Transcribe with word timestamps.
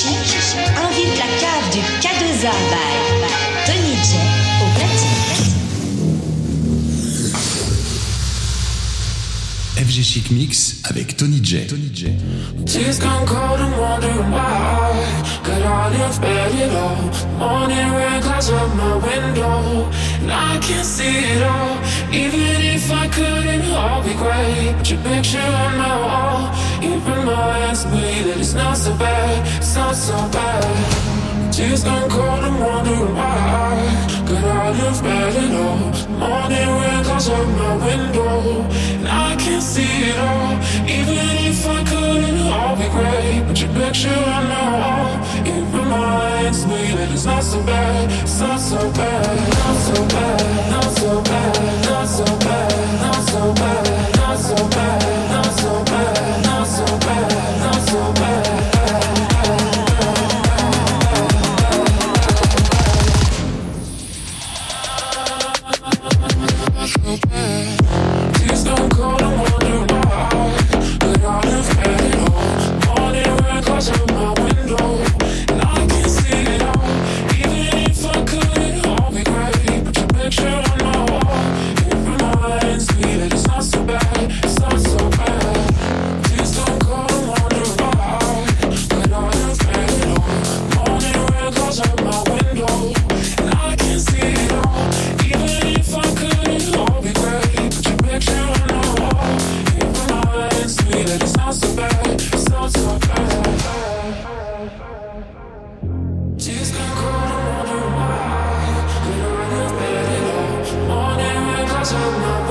Chic 0.00 0.14
invite 0.76 1.18
la 1.18 1.26
cave 1.40 1.70
du 1.72 1.80
Cadozarbar. 2.00 3.17
DJ 9.98 10.04
Chic 10.04 10.30
Mix 10.30 10.80
avec 10.84 11.16
Tony 11.16 11.40
J. 11.42 11.66
Tony 11.66 11.90
J. 11.92 12.12
Tears 12.66 13.00
gone 13.00 13.26
cold 13.26 13.58
and 13.58 13.74
wondering 13.80 14.30
why. 14.30 14.92
Got 15.42 15.62
all 15.62 15.90
in 15.90 16.20
bed 16.20 16.54
at 16.54 16.76
all. 16.76 17.02
Morning 17.38 17.90
rain 17.96 18.22
clouds 18.22 18.48
up 18.50 18.74
my 18.76 18.94
window. 18.94 19.90
And 20.20 20.30
I 20.30 20.58
can't 20.60 20.86
see 20.86 21.18
it 21.34 21.42
all. 21.42 21.78
Even 22.12 22.62
if 22.62 22.92
I 22.92 23.08
couldn't, 23.08 23.74
all 23.74 24.02
be 24.04 24.14
great. 24.14 24.74
But 24.76 24.88
your 24.88 25.02
picture 25.02 25.40
on 25.40 25.76
my 25.76 25.96
wall. 26.06 26.54
Even 26.80 27.26
though 27.26 27.68
it's 27.68 27.84
me 27.86 28.22
that 28.22 28.38
it's 28.38 28.54
not 28.54 28.76
so 28.76 28.94
bad. 28.96 29.46
It's 29.58 29.74
not 29.74 29.96
so 29.96 30.14
bad. 30.30 31.17
Tears 31.58 31.82
gone 31.82 32.08
cold, 32.08 32.44
I'm 32.44 32.60
wondering 32.60 33.16
why 33.16 33.34
I 33.34 34.30
live 34.30 34.44
out 34.44 34.78
of 34.78 35.02
bed 35.02 35.34
at 35.42 35.54
all. 35.58 35.90
Morning 36.22 36.70
wrinkles 36.78 37.28
on 37.28 37.46
my 37.58 37.74
window, 37.84 38.62
and 38.94 39.08
I 39.08 39.34
can't 39.34 39.60
see 39.60 40.06
it 40.06 40.16
all. 40.18 40.54
Even 40.86 41.18
if 41.50 41.66
I 41.66 41.82
could, 41.82 42.22
it'd 42.28 42.46
all 42.46 42.76
be 42.76 42.88
great. 42.94 43.42
But 43.48 43.60
your 43.60 43.72
picture 43.74 44.22
on 44.36 44.44
my 44.54 44.66
wall, 44.78 45.18
it 45.50 45.64
reminds 45.74 46.64
me 46.64 46.94
that 46.94 47.10
it's 47.10 47.24
not 47.24 47.42
so 47.42 47.60
bad. 47.64 48.08
It's 48.22 48.38
not 48.38 48.60
so 48.60 48.78
bad, 48.92 49.36
not 49.58 49.76
so 49.88 50.06
bad, 50.14 50.70
not 50.70 50.90
so 50.94 51.22
bad, 51.22 51.58
not 51.90 52.06
so 52.06 52.24
bad, 52.38 53.00
not 53.02 53.18
so 53.18 53.44
bad, 53.58 54.14
not 54.14 54.38
so 54.38 54.62
bad, 54.70 55.02
not 55.10 55.18
so 55.18 55.18
bad. 55.26 55.30
Not 55.32 55.52
so 55.58 55.84
bad. 55.86 56.47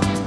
Bye. 0.00 0.23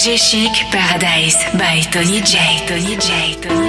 FG 0.00 0.16
Chic 0.16 0.52
Paradise 0.72 1.36
by 1.58 1.78
Tony 1.92 2.22
J. 2.22 2.38
Tony 2.66 2.96
J. 2.96 3.36
Tony 3.42 3.59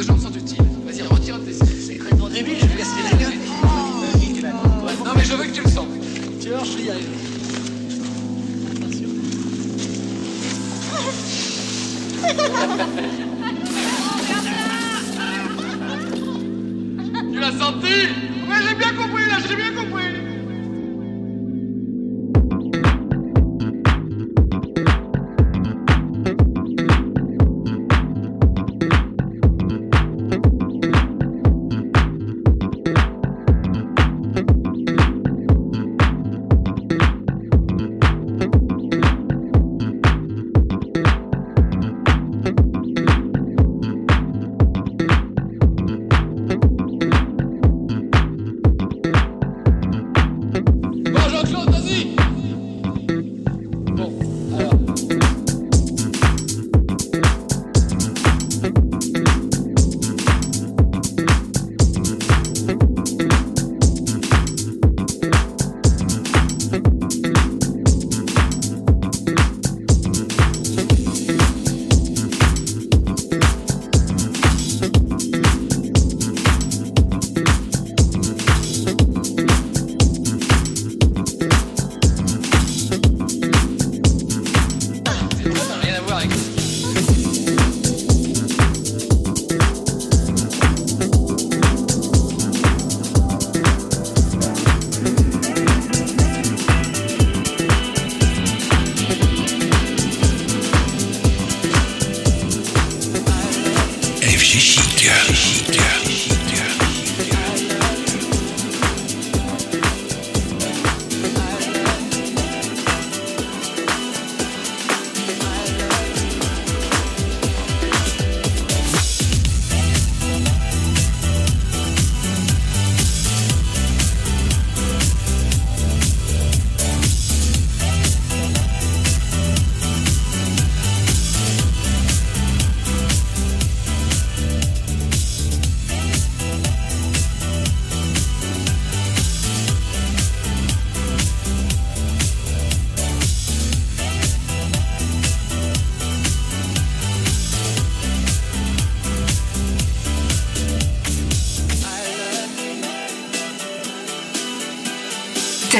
deux 0.00 0.06
jambes 0.06 0.20
sont 0.20 0.32
utiles. 0.32 0.62
Vas-y, 0.86 1.02
retire 1.02 1.38
tes. 1.44 1.52
C'est 1.52 1.96
complètement 1.96 2.28
débile, 2.30 2.56
je 2.58 2.66
vais 2.66 2.76
casser 2.76 3.02
la 3.10 3.18
gueule. 3.18 3.34
Non, 5.04 5.12
mais 5.14 5.24
je 5.24 5.34
veux 5.34 5.44
que 5.44 5.50
tu 5.50 5.62
le 5.62 5.68
sentes. 5.68 5.88
Tu 6.40 6.48
vois, 6.48 6.64
je 6.64 6.76
vais 6.78 6.84
y 6.84 6.90
arriver. 6.90 7.06
Attention. 8.72 9.08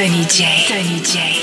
Tony 0.01 0.25
J. 0.25 0.65
Tony 0.67 0.99
J. 0.99 1.40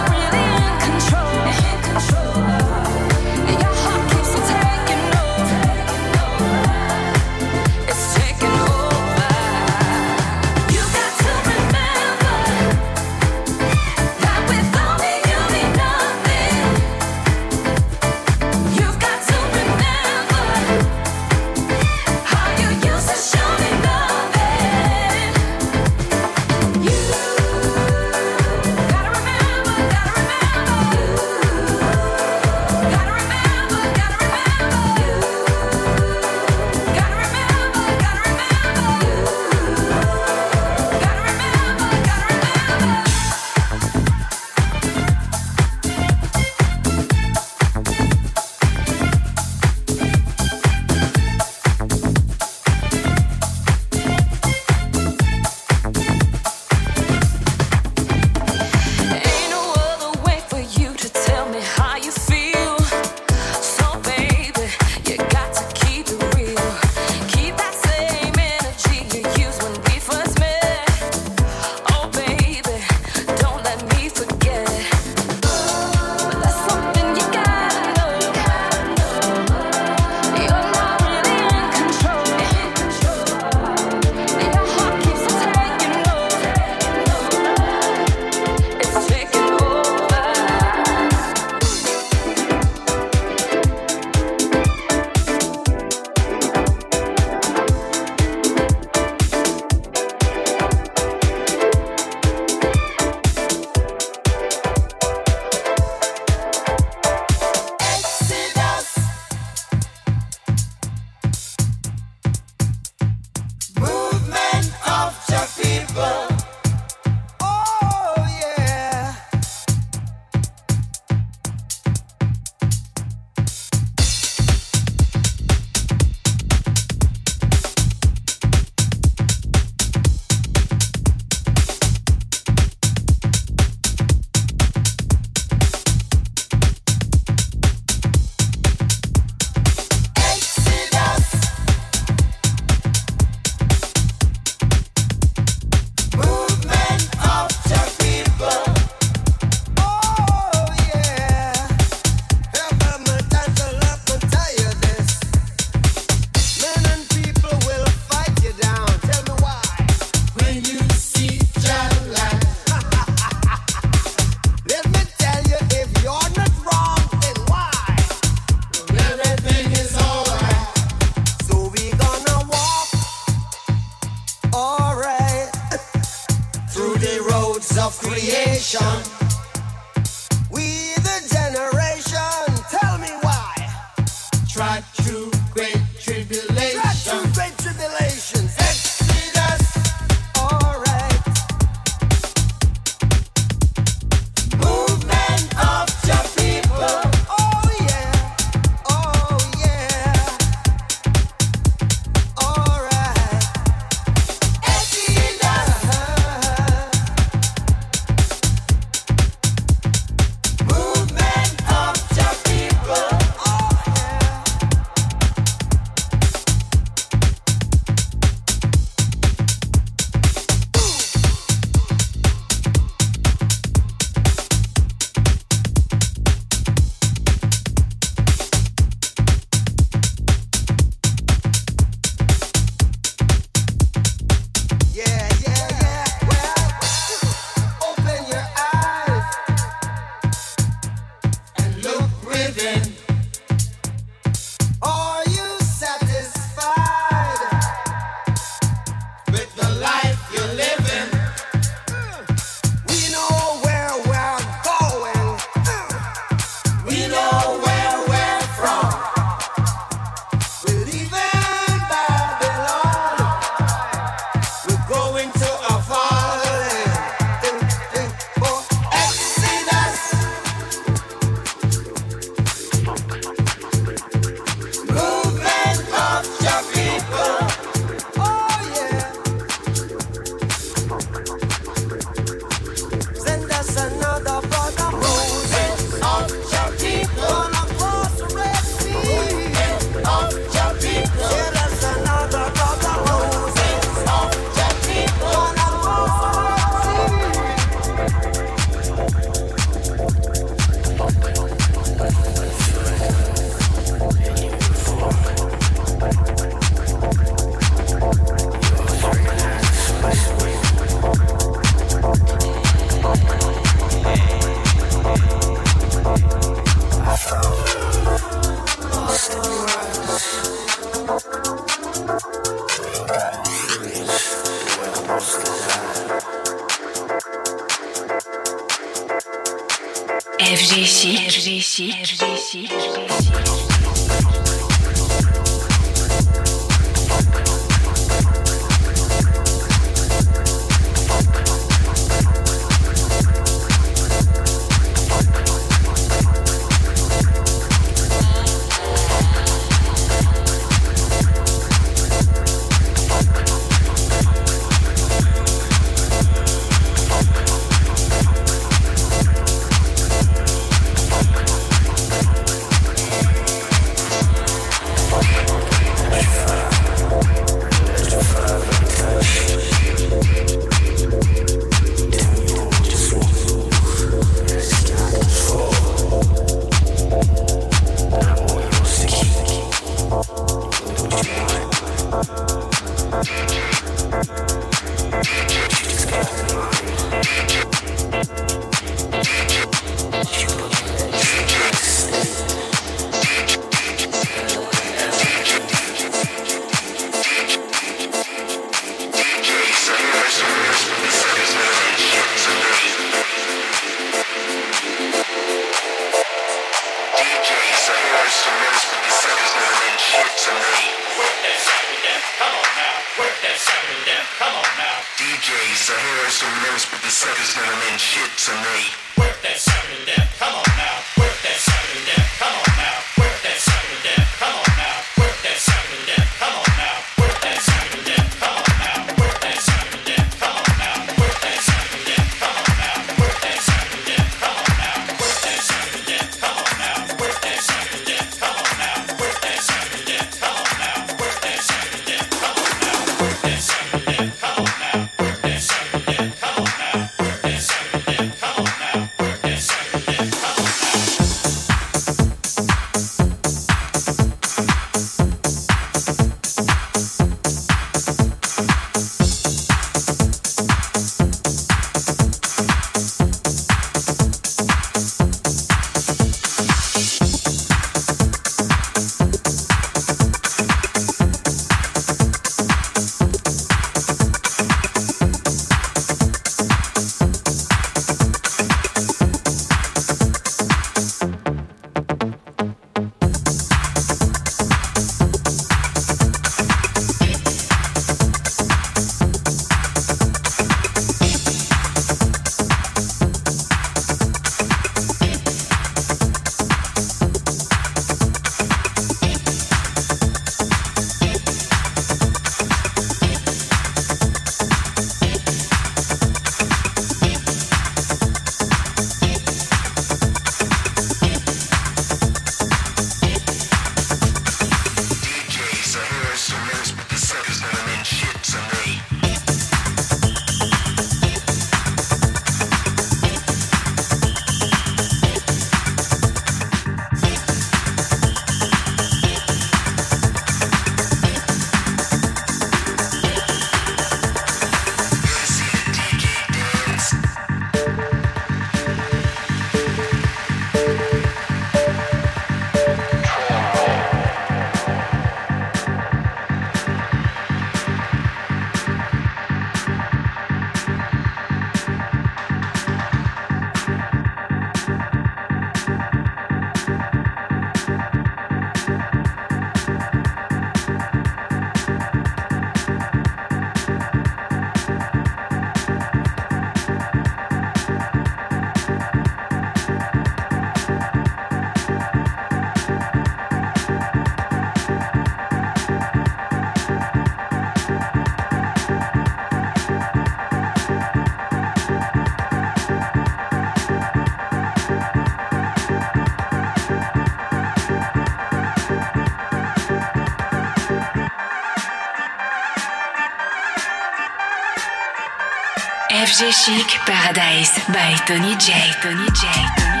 FG 596.41 596.51
Chic 596.51 596.87
Paradise 597.05 597.85
by 597.89 598.15
Tony 598.25 598.55
J. 598.57 598.73
Tony 598.99 599.27
J. 599.29 599.47
Tony 599.77 600.00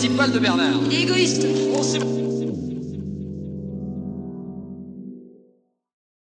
principal 0.00 0.32
de 0.32 0.40
Bernard 0.40 0.89